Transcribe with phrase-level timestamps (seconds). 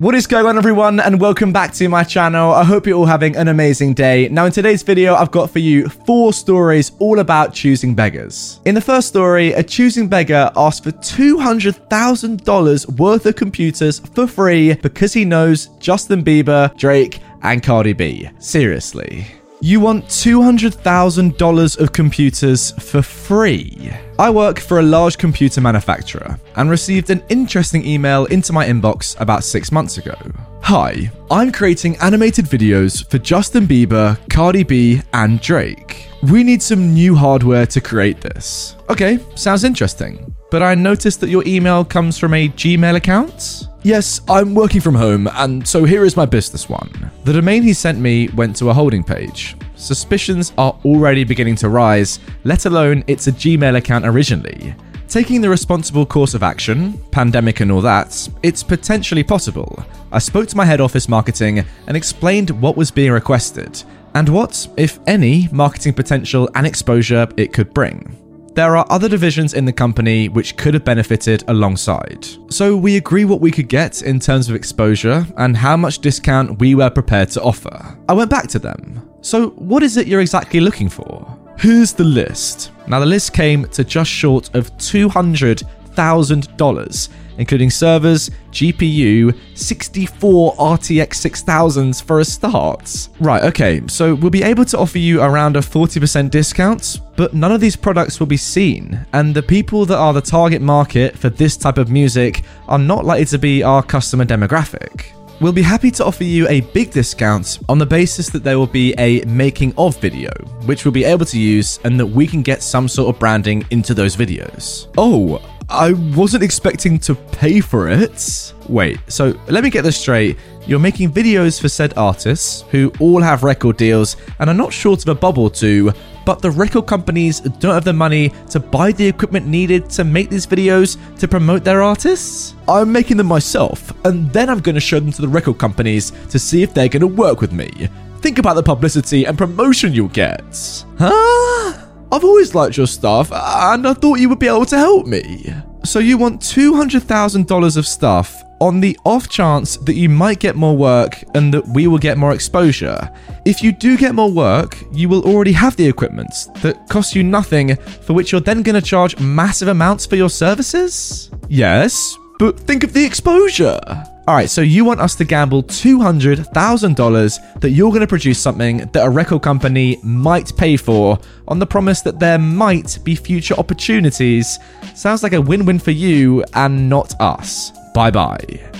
[0.00, 2.54] What is going on everyone and welcome back to my channel.
[2.54, 4.30] I hope you're all having an amazing day.
[4.30, 8.60] Now in today's video, I've got for you four stories all about choosing beggars.
[8.64, 14.72] In the first story, a choosing beggar asked for $200,000 worth of computers for free
[14.72, 18.30] because he knows Justin Bieber, Drake, and Cardi B.
[18.38, 19.26] Seriously.
[19.62, 23.90] You want $200,000 of computers for free.
[24.18, 29.20] I work for a large computer manufacturer and received an interesting email into my inbox
[29.20, 30.16] about six months ago.
[30.62, 36.08] Hi, I'm creating animated videos for Justin Bieber, Cardi B, and Drake.
[36.22, 38.76] We need some new hardware to create this.
[38.88, 40.34] Okay, sounds interesting.
[40.50, 43.68] But I noticed that your email comes from a Gmail account?
[43.82, 47.10] Yes, I'm working from home, and so here is my business one.
[47.24, 49.56] The domain he sent me went to a holding page.
[49.76, 54.74] Suspicions are already beginning to rise, let alone it's a Gmail account originally.
[55.08, 59.84] Taking the responsible course of action, pandemic and all that, it's potentially possible.
[60.12, 63.82] I spoke to my head office marketing and explained what was being requested,
[64.14, 68.16] and what, if any, marketing potential and exposure it could bring.
[68.60, 72.28] There are other divisions in the company which could have benefited alongside.
[72.50, 76.58] So we agree what we could get in terms of exposure and how much discount
[76.58, 77.96] we were prepared to offer.
[78.06, 79.08] I went back to them.
[79.22, 81.26] So what is it you're exactly looking for?
[81.56, 82.72] Here's the list.
[82.86, 87.08] Now the list came to just short of $200,000
[87.40, 93.08] including servers, GPU, 64 RTX 6000s for a start.
[93.18, 97.50] Right, okay, so we'll be able to offer you around a 40% discount, but none
[97.50, 101.30] of these products will be seen, and the people that are the target market for
[101.30, 105.06] this type of music are not likely to be our customer demographic.
[105.40, 108.66] We'll be happy to offer you a big discount on the basis that there will
[108.66, 110.30] be a making of video,
[110.66, 113.66] which we'll be able to use and that we can get some sort of branding
[113.70, 114.92] into those videos.
[114.98, 118.52] Oh, I wasn't expecting to pay for it.
[118.68, 120.36] Wait, so let me get this straight.
[120.66, 125.02] You're making videos for said artists who all have record deals and are not short
[125.02, 125.92] of a bubble too,
[126.26, 130.28] but the record companies don't have the money to buy the equipment needed to make
[130.28, 132.54] these videos to promote their artists?
[132.68, 136.10] I'm making them myself, and then I'm going to show them to the record companies
[136.30, 137.88] to see if they're going to work with me.
[138.20, 140.84] Think about the publicity and promotion you'll get.
[140.98, 141.79] Huh?
[142.12, 145.54] I've always liked your stuff, and I thought you would be able to help me.
[145.84, 150.76] So you want $200,000 of stuff on the off chance that you might get more
[150.76, 153.10] work and that we will get more exposure.
[153.46, 157.22] If you do get more work, you will already have the equipment that costs you
[157.22, 161.30] nothing, for which you're then going to charge massive amounts for your services?
[161.48, 163.78] Yes, but think of the exposure.
[164.26, 168.78] All right, so you want us to gamble $200,000 that you're going to produce something
[168.78, 171.18] that a record company might pay for
[171.48, 174.58] on the promise that there might be future opportunities.
[174.94, 177.72] Sounds like a win win for you and not us.
[177.94, 178.38] Bye bye.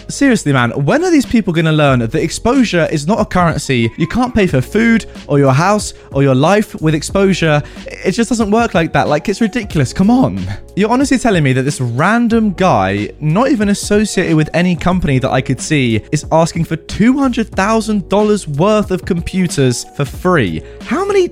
[0.09, 3.91] Seriously, man, when are these people going to learn that exposure is not a currency?
[3.97, 7.63] You can't pay for food or your house or your life with exposure.
[7.87, 9.07] It just doesn't work like that.
[9.09, 9.93] Like, it's ridiculous.
[9.93, 10.41] Come on.
[10.75, 15.31] You're honestly telling me that this random guy, not even associated with any company that
[15.31, 20.63] I could see, is asking for $200,000 worth of computers for free.
[20.83, 21.31] How many?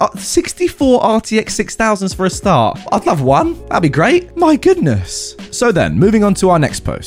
[0.00, 2.78] uh, 64 RTX 6000s for a start.
[2.92, 3.66] I'd love one.
[3.68, 4.36] That'd be great.
[4.36, 5.36] My goodness.
[5.50, 7.05] So then, moving on to our next post.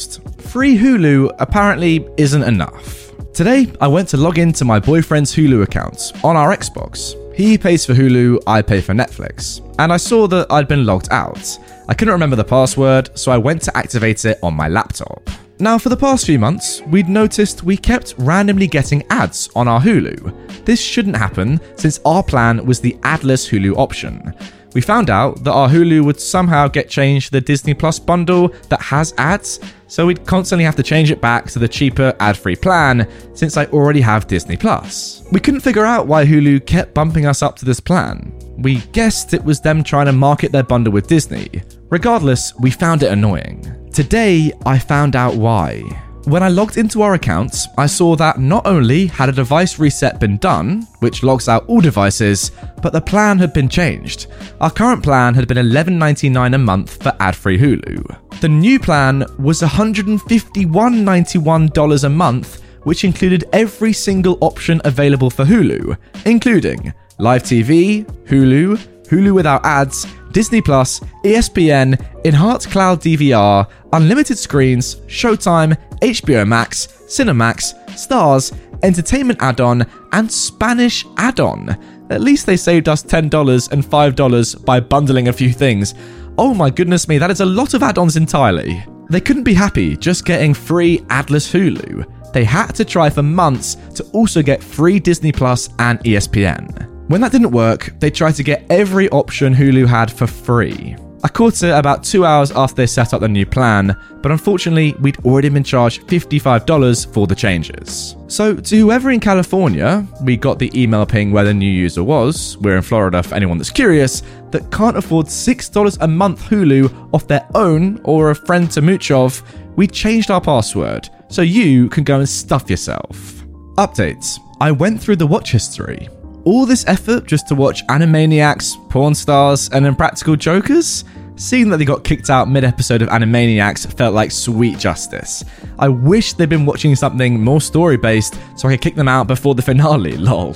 [0.50, 3.12] Free Hulu apparently isn't enough.
[3.34, 7.16] Today, I went to log into my boyfriend's Hulu account on our Xbox.
[7.36, 9.62] He pays for Hulu, I pay for Netflix.
[9.80, 11.58] And I saw that I'd been logged out.
[11.88, 15.30] I couldn't remember the password, so I went to activate it on my laptop.
[15.62, 19.81] Now, for the past few months, we'd noticed we kept randomly getting ads on our
[19.81, 20.66] Hulu.
[20.66, 24.34] This shouldn't happen since our plan was the adless Hulu option.
[24.74, 28.50] We found out that our Hulu would somehow get changed to the Disney Plus bundle
[28.69, 32.38] that has ads, so we'd constantly have to change it back to the cheaper ad
[32.38, 35.24] free plan since I already have Disney Plus.
[35.31, 38.31] We couldn't figure out why Hulu kept bumping us up to this plan.
[38.60, 41.62] We guessed it was them trying to market their bundle with Disney.
[41.89, 43.89] Regardless, we found it annoying.
[43.92, 45.81] Today, I found out why.
[46.30, 50.20] When I logged into our accounts, I saw that not only had a device reset
[50.20, 52.52] been done, which logs out all devices,
[52.84, 54.28] but the plan had been changed.
[54.62, 58.40] Our current plan had been $11.99 a month for ad free Hulu.
[58.42, 65.98] The new plan was $151.91 a month, which included every single option available for Hulu,
[66.26, 68.78] including live TV, Hulu,
[69.09, 77.73] Hulu without ads, Disney Plus, ESPN, Enhanced Cloud DVR, unlimited screens, Showtime, HBO Max, Cinemax,
[77.89, 81.69] Starz, Entertainment add on, and Spanish add on.
[82.09, 85.95] At least they saved us $10 and $5 by bundling a few things.
[86.38, 88.83] Oh my goodness me, that is a lot of add ons entirely.
[89.09, 92.31] They couldn't be happy just getting free adless Hulu.
[92.31, 96.88] They had to try for months to also get free Disney Plus and ESPN.
[97.09, 100.95] When that didn't work, they tried to get every option Hulu had for free.
[101.23, 104.94] I caught it about two hours after they set up the new plan, but unfortunately,
[105.00, 108.15] we'd already been charged $55 for the changes.
[108.27, 112.59] So, to whoever in California, we got the email ping where the new user was,
[112.59, 114.21] we're in Florida for anyone that's curious,
[114.51, 119.09] that can't afford $6 a month Hulu off their own or a friend to mooch
[119.09, 119.41] of,
[119.77, 123.44] we changed our password so you can go and stuff yourself.
[123.77, 126.07] Updates I went through the watch history
[126.50, 131.06] all this effort just to watch Animaniacs, Pawn Stars, and Impractical Jokers?
[131.36, 135.46] Seeing that they got kicked out mid episode of Animaniacs felt like sweet justice.
[135.78, 139.28] I wish they'd been watching something more story based so I could kick them out
[139.28, 140.56] before the finale, lol.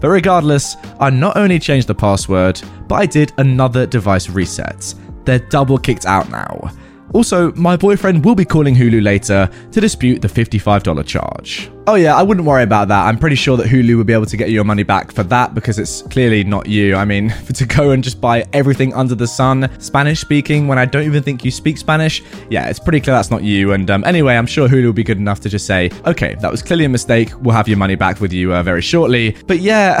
[0.00, 4.94] But regardless, I not only changed the password, but I did another device reset.
[5.24, 6.70] They're double kicked out now.
[7.12, 11.70] Also, my boyfriend will be calling Hulu later to dispute the $55 charge.
[11.86, 13.06] Oh, yeah, I wouldn't worry about that.
[13.06, 15.52] I'm pretty sure that Hulu will be able to get your money back for that
[15.52, 16.94] because it's clearly not you.
[16.94, 20.84] I mean, to go and just buy everything under the sun, Spanish speaking, when I
[20.84, 23.72] don't even think you speak Spanish, yeah, it's pretty clear that's not you.
[23.72, 26.50] And um, anyway, I'm sure Hulu will be good enough to just say, okay, that
[26.50, 27.32] was clearly a mistake.
[27.40, 29.36] We'll have your money back with you uh, very shortly.
[29.46, 30.00] But yeah,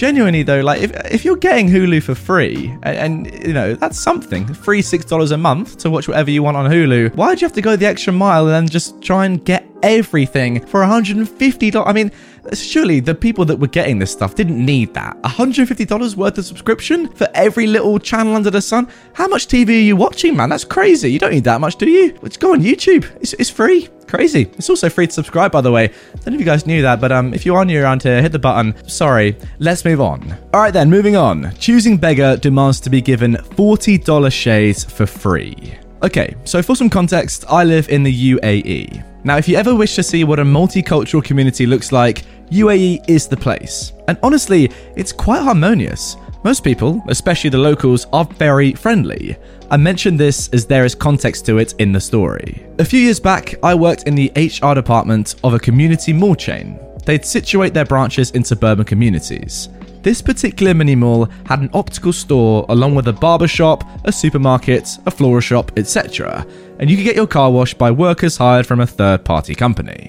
[0.00, 4.00] genuinely though, like if, if you're getting Hulu for free, and, and you know, that's
[4.00, 7.44] something, free $6 a month to watch whatever you want on Hulu, why do you
[7.44, 11.86] have to go the extra mile and then just try and get everything for $150.
[11.86, 12.12] I mean,
[12.58, 15.20] surely the people that were getting this stuff didn't need that.
[15.22, 18.88] $150 worth of subscription for every little channel under the sun?
[19.12, 20.48] How much TV are you watching, man?
[20.48, 21.12] That's crazy.
[21.12, 22.18] You don't need that much, do you?
[22.22, 23.10] Let's go on YouTube.
[23.20, 23.88] It's, it's free.
[24.06, 24.50] Crazy.
[24.58, 25.84] It's also free to subscribe, by the way.
[25.84, 28.02] I don't know if you guys knew that, but um, if you are new around
[28.02, 28.74] here, hit the button.
[28.88, 29.36] Sorry.
[29.60, 30.36] Let's move on.
[30.52, 31.54] All right, then, moving on.
[31.58, 35.78] Choosing Beggar demands to be given $40 shades for free.
[36.02, 39.04] Okay, so for some context, I live in the UAE.
[39.22, 43.28] Now, if you ever wish to see what a multicultural community looks like, UAE is
[43.28, 43.92] the place.
[44.08, 46.16] And honestly, it's quite harmonious.
[46.42, 49.36] Most people, especially the locals, are very friendly.
[49.70, 52.66] I mention this as there is context to it in the story.
[52.78, 56.80] A few years back, I worked in the HR department of a community mall chain.
[57.06, 59.68] They'd situate their branches in suburban communities.
[60.02, 64.88] This particular mini mall had an optical store along with a barber shop, a supermarket,
[65.06, 66.46] a floral shop, etc.
[66.78, 70.08] And you could get your car washed by workers hired from a third party company.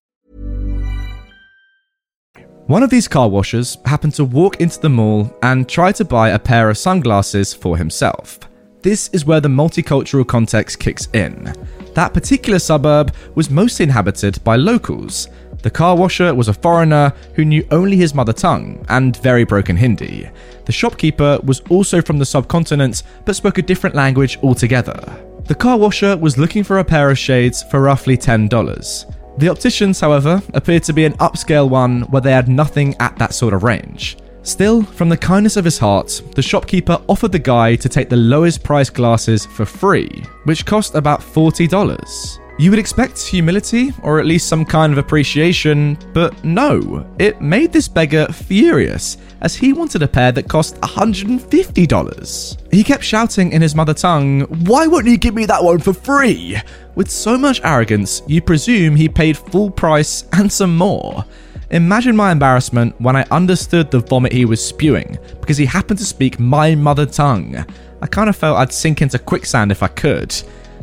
[2.71, 6.29] One of these car washers happened to walk into the mall and try to buy
[6.29, 8.39] a pair of sunglasses for himself.
[8.81, 11.53] This is where the multicultural context kicks in.
[11.95, 15.27] That particular suburb was mostly inhabited by locals
[15.61, 19.77] the car washer was a foreigner who knew only his mother tongue and very broken
[19.77, 20.29] Hindi.
[20.65, 24.99] The shopkeeper was also from the subcontinent but spoke a different language altogether.
[25.45, 29.20] The car washer was looking for a pair of shades for roughly $10.
[29.37, 33.33] The opticians, however, appeared to be an upscale one where they had nothing at that
[33.33, 34.17] sort of range.
[34.43, 38.17] Still, from the kindness of his heart, the shopkeeper offered the guy to take the
[38.17, 42.39] lowest price glasses for free, which cost about $40.
[42.57, 47.71] You would expect humility, or at least some kind of appreciation, but no, it made
[47.71, 52.73] this beggar furious, as he wanted a pair that cost $150.
[52.73, 55.93] He kept shouting in his mother tongue, Why won't you give me that one for
[55.93, 56.57] free?
[56.95, 61.25] With so much arrogance, you presume he paid full price and some more.
[61.69, 66.05] Imagine my embarrassment when I understood the vomit he was spewing, because he happened to
[66.05, 67.65] speak my mother tongue.
[68.01, 70.35] I kind of felt I'd sink into quicksand if I could.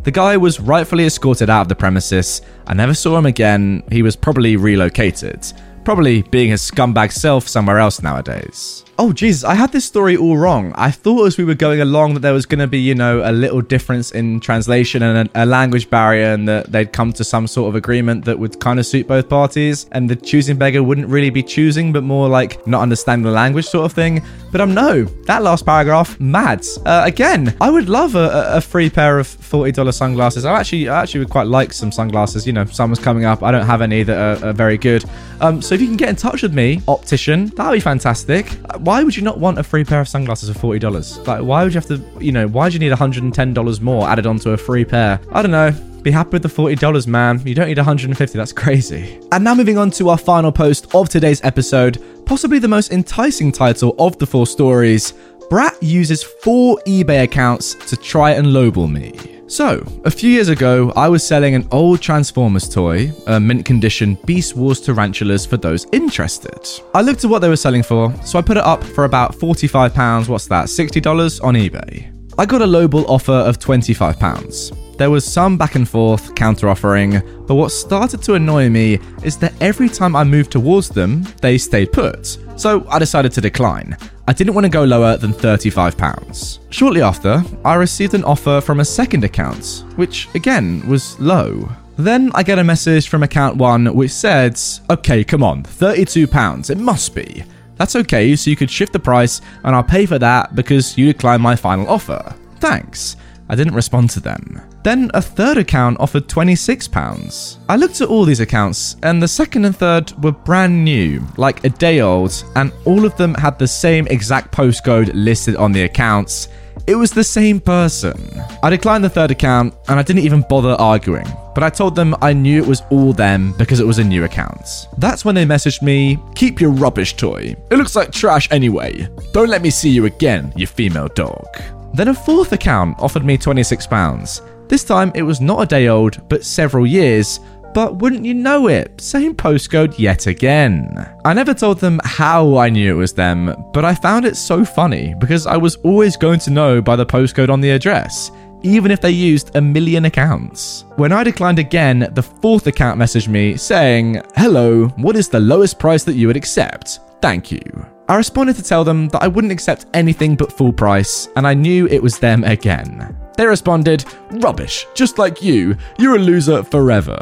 [0.05, 2.41] The guy was rightfully escorted out of the premises.
[2.67, 3.83] I never saw him again.
[3.91, 5.53] He was probably relocated.
[5.85, 8.85] Probably being his scumbag self somewhere else nowadays.
[9.01, 10.73] Oh, Jesus, I had this story all wrong.
[10.75, 13.23] I thought as we were going along that there was going to be, you know,
[13.25, 17.23] a little difference in translation and a, a, language barrier, and that they'd come to
[17.23, 20.83] some sort of agreement that would kind of suit both parties, and the choosing beggar
[20.83, 24.21] wouldn't really be choosing, but more like not understanding the language sort of thing.
[24.51, 26.67] But I'm um, no, that last paragraph, mad.
[26.85, 30.45] Uh, again, I would love a, a, free pair of $40 sunglasses.
[30.45, 32.49] I actually, I actually would quite like some sunglasses.
[32.49, 33.45] You know, summer's coming up.
[33.45, 35.05] I don't have any that are, are very good.
[35.41, 38.59] Um, so if you can get in touch with me, optician, that'd be fantastic
[38.89, 41.19] why would you not want a free pair of sunglasses for forty dollars?
[41.27, 43.35] Like, why would you have to, you know, why do you need one hundred and
[43.35, 45.21] ten dollars more added onto a free pair?
[45.31, 45.73] I don't know.
[46.01, 47.43] Be happy with the $40, man.
[47.45, 49.21] You don't need 150, that's crazy.
[49.31, 53.53] And now moving on to our final post of today's episode, possibly the most enticing
[53.53, 55.13] title of the four stories.
[55.51, 59.38] Brat uses four eBay accounts to try and lowball me.
[59.49, 64.19] So, a few years ago, I was selling an old Transformers toy, a mint condition
[64.27, 66.69] Beast Wars Tarantulas for those interested.
[66.95, 69.35] I looked at what they were selling for, so I put it up for about
[69.35, 72.13] £45, what's that, $60 on eBay.
[72.37, 74.78] I got a lowball offer of £25.
[74.99, 79.37] There was some back and forth counter offering, but what started to annoy me is
[79.39, 82.37] that every time I moved towards them, they stayed put.
[82.57, 83.97] So I decided to decline.
[84.27, 86.59] I didn't want to go lower than £35.
[86.71, 91.69] Shortly after, I received an offer from a second account, which again was low.
[91.97, 96.79] Then I get a message from account 1 which said, Okay, come on, £32, it
[96.79, 97.45] must be.
[97.77, 101.07] That's okay, so you could shift the price and I'll pay for that because you
[101.07, 102.35] declined my final offer.
[102.59, 103.15] Thanks.
[103.49, 104.61] I didn't respond to them.
[104.83, 107.59] Then a third account offered £26.
[107.69, 111.65] I looked at all these accounts, and the second and third were brand new, like
[111.65, 115.83] a day old, and all of them had the same exact postcode listed on the
[115.83, 116.49] accounts.
[116.87, 118.17] It was the same person.
[118.63, 122.15] I declined the third account, and I didn't even bother arguing, but I told them
[122.23, 124.87] I knew it was all them because it was a new account.
[124.97, 127.57] That's when they messaged me, Keep your rubbish toy.
[127.71, 129.09] It looks like trash anyway.
[129.33, 131.47] Don't let me see you again, you female dog.
[131.95, 134.69] Then a fourth account offered me £26.
[134.69, 137.41] This time it was not a day old, but several years.
[137.75, 139.01] But wouldn't you know it?
[139.01, 141.09] Same postcode yet again.
[141.25, 144.65] I never told them how I knew it was them, but I found it so
[144.65, 148.31] funny because I was always going to know by the postcode on the address,
[148.63, 150.85] even if they used a million accounts.
[150.97, 155.79] When I declined again, the fourth account messaged me saying, Hello, what is the lowest
[155.79, 157.01] price that you would accept?
[157.21, 157.61] Thank you.
[158.09, 161.53] I responded to tell them that I wouldn't accept anything but full price, and I
[161.53, 163.15] knew it was them again.
[163.37, 167.19] They responded, Rubbish, just like you, you're a loser forever.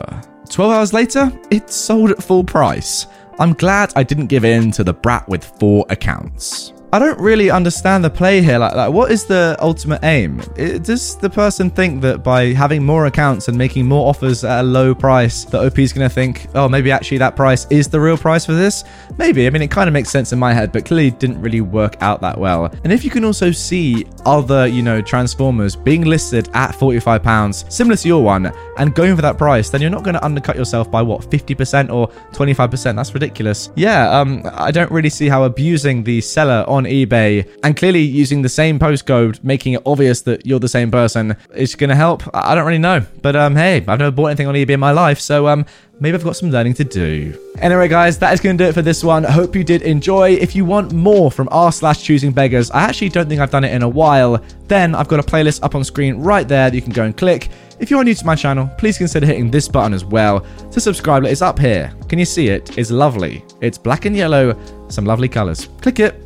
[0.49, 3.09] 12 hours later, it sold at full price.
[3.41, 6.73] I'm glad I didn't give in to the brat with four accounts.
[6.93, 8.59] I don't really understand the play here.
[8.59, 10.41] Like, like what is the ultimate aim?
[10.57, 14.61] It, does the person think that by having more accounts and making more offers at
[14.61, 17.89] a low price, that OP is going to think, oh, maybe actually that price is
[17.89, 18.85] the real price for this?
[19.19, 19.47] Maybe.
[19.47, 22.01] I mean, it kind of makes sense in my head, but clearly didn't really work
[22.01, 22.67] out that well.
[22.85, 27.97] And if you can also see other, you know, Transformers being listed at £45, similar
[27.97, 30.89] to your one, and going for that price, then you're not going to undercut yourself
[30.91, 32.97] by what, 50% or 25%?
[32.97, 33.71] That's ridiculous.
[33.75, 38.43] Yeah, um, I don't really see how abusing the seller on eBay and clearly using
[38.43, 42.23] the same postcode, making it obvious that you're the same person, is going to help.
[42.35, 44.93] I don't really know, but um, hey, I've never bought anything on eBay in my
[44.93, 45.67] life, so um,
[46.01, 47.39] maybe I've got some learning to do.
[47.59, 49.25] Anyway, guys, that is going to do it for this one.
[49.25, 50.31] Hope you did enjoy.
[50.33, 53.65] If you want more from r slash choosing beggars, I actually don't think I've done
[53.65, 54.43] it in a while.
[54.69, 57.17] Then I've got a playlist up on screen right there that you can go and
[57.17, 57.49] click.
[57.79, 60.41] If you are new to my channel, please consider hitting this button as well
[60.71, 61.25] to subscribe.
[61.25, 61.93] It's up here.
[62.09, 62.77] Can you see it?
[62.79, 63.45] It's lovely.
[63.61, 65.69] It's black and yellow, some lovely colors.
[65.81, 66.26] Click it